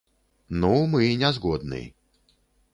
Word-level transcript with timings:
Ну, 0.63 0.71
мы 0.95 1.01
не 1.25 1.31
згодны. 1.37 1.85